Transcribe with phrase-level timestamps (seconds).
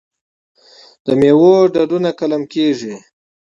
[1.05, 2.95] د میوو ډډونه قلم کیږي.